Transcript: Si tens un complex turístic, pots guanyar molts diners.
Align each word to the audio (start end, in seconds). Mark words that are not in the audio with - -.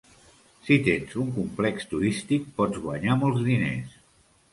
Si 0.67 0.77
tens 0.85 1.11
un 1.23 1.27
complex 1.35 1.85
turístic, 1.91 2.47
pots 2.61 2.81
guanyar 2.87 3.19
molts 3.25 3.45
diners. 3.51 3.93